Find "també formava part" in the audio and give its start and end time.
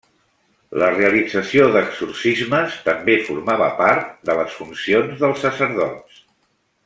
2.87-4.09